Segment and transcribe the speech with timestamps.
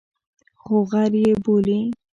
[0.61, 1.79] خو غر یې بولي.